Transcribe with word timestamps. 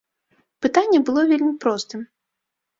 Пытанне 0.67 0.99
было 1.11 1.27
вельмі 1.35 1.53
простым. 1.69 2.05